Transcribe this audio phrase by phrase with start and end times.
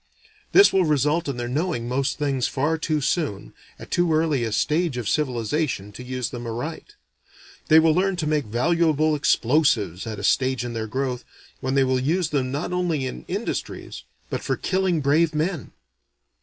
[0.51, 4.51] This will result in their knowing most things far too soon, at too early a
[4.51, 6.95] stage of civilization to use them aright.
[7.67, 11.23] They will learn to make valuable explosives at a stage in their growth,
[11.59, 15.71] when they will use them not only in industries, but for killing brave men.